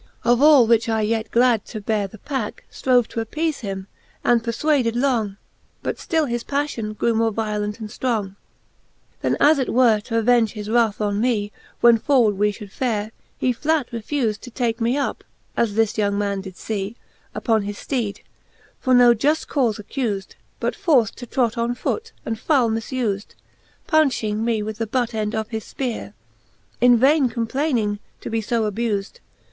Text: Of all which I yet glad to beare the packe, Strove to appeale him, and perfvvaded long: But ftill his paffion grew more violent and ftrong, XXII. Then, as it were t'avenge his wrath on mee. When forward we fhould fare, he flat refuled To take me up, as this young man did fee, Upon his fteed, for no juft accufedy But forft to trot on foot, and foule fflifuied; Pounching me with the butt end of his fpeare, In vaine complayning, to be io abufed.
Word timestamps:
Of 0.23 0.41
all 0.41 0.65
which 0.65 0.89
I 0.89 1.01
yet 1.01 1.29
glad 1.29 1.63
to 1.65 1.79
beare 1.79 2.07
the 2.07 2.17
packe, 2.17 2.63
Strove 2.71 3.07
to 3.09 3.19
appeale 3.23 3.53
him, 3.59 3.85
and 4.23 4.43
perfvvaded 4.43 4.95
long: 4.95 5.37
But 5.83 5.97
ftill 5.97 6.27
his 6.27 6.43
paffion 6.43 6.97
grew 6.97 7.13
more 7.13 7.29
violent 7.29 7.79
and 7.79 7.87
ftrong, 7.87 8.29
XXII. 8.29 8.35
Then, 9.21 9.37
as 9.39 9.59
it 9.59 9.69
were 9.69 9.99
t'avenge 9.99 10.53
his 10.53 10.71
wrath 10.71 11.01
on 11.01 11.21
mee. 11.21 11.51
When 11.81 11.99
forward 11.99 12.35
we 12.35 12.51
fhould 12.51 12.71
fare, 12.71 13.11
he 13.37 13.53
flat 13.53 13.91
refuled 13.91 14.39
To 14.39 14.49
take 14.49 14.81
me 14.81 14.97
up, 14.97 15.23
as 15.55 15.75
this 15.75 15.99
young 15.99 16.17
man 16.17 16.41
did 16.41 16.55
fee, 16.55 16.95
Upon 17.35 17.61
his 17.61 17.77
fteed, 17.77 18.21
for 18.79 18.95
no 18.95 19.13
juft 19.13 19.45
accufedy 19.49 20.33
But 20.59 20.73
forft 20.75 21.11
to 21.17 21.27
trot 21.27 21.59
on 21.59 21.75
foot, 21.75 22.11
and 22.25 22.39
foule 22.39 22.71
fflifuied; 22.71 23.27
Pounching 23.85 24.43
me 24.43 24.63
with 24.63 24.79
the 24.79 24.87
butt 24.87 25.13
end 25.13 25.35
of 25.35 25.49
his 25.49 25.65
fpeare, 25.71 26.13
In 26.81 26.97
vaine 26.97 27.29
complayning, 27.29 27.99
to 28.21 28.31
be 28.31 28.39
io 28.39 28.71
abufed. 28.71 29.19